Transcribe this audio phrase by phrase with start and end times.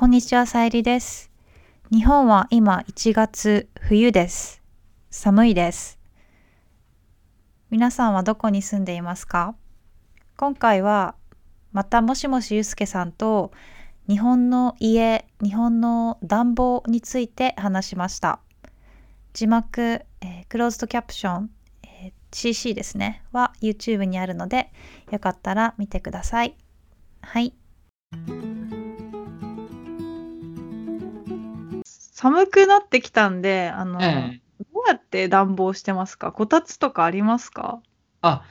[0.00, 1.30] こんにちは、さゆりです。
[1.92, 4.62] 日本は今1月冬です。
[5.10, 5.98] 寒いです。
[7.68, 9.54] 皆さんはどこに住んでいますか？
[10.38, 11.16] 今回は
[11.72, 13.52] またもしもしゆうすけさんと
[14.08, 18.40] 日本の家、日本の暖房について話しました。
[19.34, 21.50] 字幕、えークローズドキャプション、
[21.82, 24.72] えー CC ですね、は YouTube にあるので、
[25.10, 26.56] よかったら見てください。
[27.20, 27.52] はい。
[32.20, 34.40] 寒くなってきたんで、あの、ええ。
[34.74, 36.32] どうやって暖房してますか？
[36.32, 37.80] こたつとかありますか？
[38.20, 38.44] あ、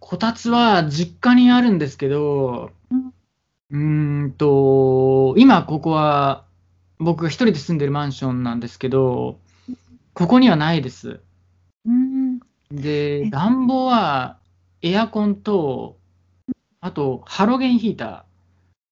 [0.00, 3.14] こたつは実家にあるんですけど、うん
[3.70, 6.44] うーんと、今ここは
[6.98, 9.40] 僕が一人で住んでるマンションなんですけど、
[10.12, 11.20] ここにはないです。
[11.86, 12.38] うん。
[12.70, 14.36] で、え暖房は
[14.82, 15.96] エアコンと、
[16.82, 18.26] あとハロゲンヒータ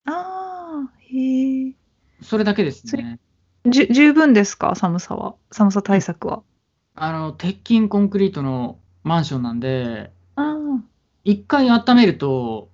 [0.05, 1.69] ああ、へえ。
[1.69, 1.75] ー、
[2.23, 3.19] それだけですね。
[3.67, 4.75] じゅ十分ですか？
[4.75, 5.35] 寒さは。
[5.51, 6.43] 寒さ対策は。
[6.95, 10.83] あの、鉄筋コンクリートのマンションなんで、ああ。
[11.23, 12.69] 一回温めると、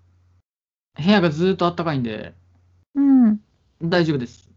[0.97, 2.33] 部屋がずーっと暖かいんで、
[2.95, 3.39] うん。
[3.81, 4.49] 大丈夫です。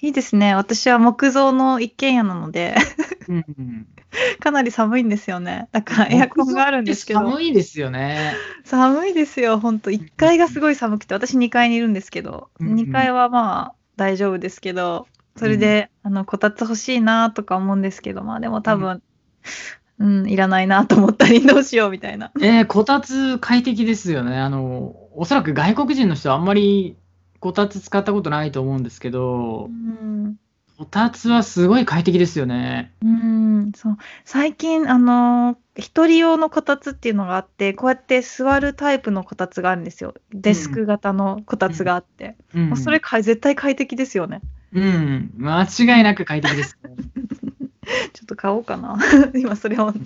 [0.00, 0.54] いいですね。
[0.54, 2.76] 私は木造の一軒家なので、
[3.26, 3.86] うんうん。
[4.38, 5.68] かなり寒いんですよね。
[5.72, 8.34] だからエアコンがあるんですけど、寒いですよね。
[8.64, 9.58] 寒いですよ。
[9.58, 15.08] 本当1階がすごい寒くて、私2階にいるんですけど、うんうん2階はまあ大丈夫ですけど、
[15.38, 19.02] それで、あの、こたつ欲しいなとか思うんですけど、まあでも多分、
[19.98, 22.30] うん、いらないなと思ったり、どうしようみたいな。
[22.40, 24.38] えー、こたつ快適ですよね。
[24.38, 26.96] あの、おそらく外国人の人はあんまり
[27.40, 30.36] こたつ使ったことないと思うんですけどう、ん。
[30.76, 32.92] こたつはすごい快適ですよね。
[33.02, 33.96] うん、そう。
[34.24, 40.12] 最近、あのー一人用のこたつっていうのがあって、こうやって座るタイプのこたつがあるんですよ。
[40.32, 42.36] デスク型のこたつがあって。
[42.52, 44.40] うんもうそれかい絶対快適ですよね。
[44.72, 46.90] うん、間違いなく快適ですね。
[48.12, 48.98] ちょっと買おうかな。
[49.34, 49.98] 今それを考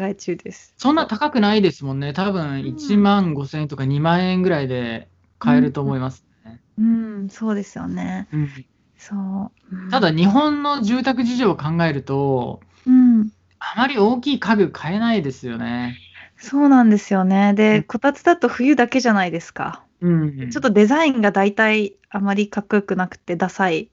[0.00, 0.74] え中です。
[0.78, 2.12] そんな高くないですもんね。
[2.12, 5.08] 多分1万5千円とか2万円ぐらいで
[5.38, 6.60] 買えると思いますね。
[6.78, 8.28] うん、そうですよね。
[8.32, 8.48] うん
[8.96, 9.76] そう。
[9.76, 15.98] うんただ、日本の住宅事情を考えると、うん、あまり大きい家具買えないですよね。
[16.36, 17.50] そうなんですよね。
[17.52, 19.84] うで、んこたつだと冬だけじゃないですか。
[20.02, 20.50] うん。
[20.50, 23.90] ちょっとデザインが大体あまりかっこよくなくてダサい。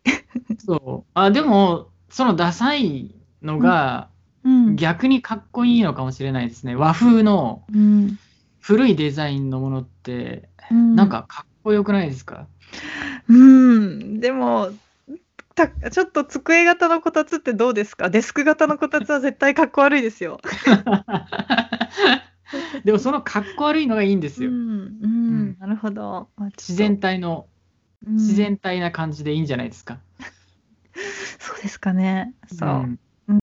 [0.66, 1.12] そう。
[1.14, 4.10] あ、でも、そのダサいのが
[4.44, 4.76] うん。
[4.76, 6.76] 逆にかっこいいのかもしれないですね。
[6.76, 8.18] 和風のうん。
[8.62, 12.48] 古いデザインのものって、うんなんかかっこよくないですか？
[13.28, 14.70] うん、でも、
[15.56, 18.10] たちょっと机型のこたつってどうですか？
[18.10, 20.40] デスク型のこたつは絶対かっこ悪いですよ。
[22.84, 24.50] でもそのかっこ悪いのがいいんですよ。
[24.50, 26.30] うん、うん、なるほど。
[26.58, 27.60] 自然体の、うん
[28.14, 30.00] 自然体な感じでいいんじゃないですか。
[31.38, 32.34] そうですかね。
[32.48, 32.70] そう。
[32.70, 33.00] うん